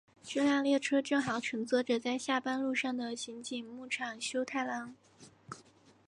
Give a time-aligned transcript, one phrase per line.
[0.33, 4.95] 那辆列车正好乘坐着在下班路上的刑警木场修太郎。